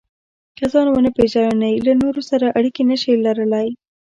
[0.57, 3.69] که ځان ونه پېژنئ، له نورو سره اړیکې نشئ لرلای.